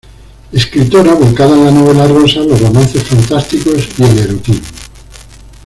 [0.51, 4.67] Escritora volcada en la novela rosa, los romances fantásticos y el erotismo.